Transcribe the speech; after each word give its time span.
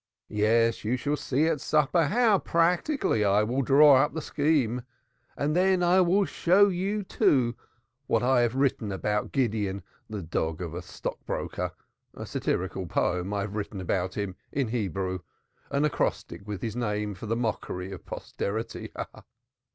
Yes, 0.29 0.83
you 0.83 0.97
shall 0.97 1.15
see 1.15 1.45
at 1.45 1.61
supper 1.61 2.05
how 2.07 2.39
practically 2.39 3.23
I 3.23 3.43
will 3.43 3.61
draw 3.61 3.97
up 3.97 4.15
the 4.15 4.21
scheme. 4.23 4.81
And 5.37 5.55
then 5.55 5.83
I 5.83 6.01
will 6.01 6.25
show 6.25 6.69
you, 6.69 7.03
too, 7.03 7.55
what 8.07 8.23
I 8.23 8.41
have 8.41 8.55
written 8.55 8.91
about 8.91 9.31
Gideon, 9.31 9.77
M.P., 10.11 10.15
the 10.17 10.23
dog 10.23 10.59
of 10.59 10.73
a 10.73 10.81
stockbroker 10.81 11.69
a 12.15 12.25
satirical 12.25 12.87
poem 12.87 13.31
have 13.31 13.41
I 13.51 13.53
written 13.53 13.79
about 13.79 14.15
him, 14.15 14.35
in 14.51 14.69
Hebrew 14.69 15.19
an 15.69 15.85
acrostic, 15.85 16.47
with 16.47 16.63
his 16.63 16.75
name 16.75 17.13
for 17.13 17.27
the 17.27 17.35
mockery 17.37 17.91
of 17.91 18.03
posterity. 18.03 18.91